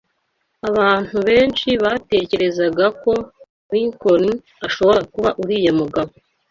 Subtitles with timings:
[0.69, 3.13] Abantu benshi batekerezaga ko
[3.71, 4.25] Lincoln
[4.65, 6.11] ashobora kuba uriya mugabo.